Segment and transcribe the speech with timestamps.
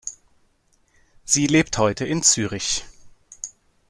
[1.25, 2.85] Sie lebt heute in Zürich.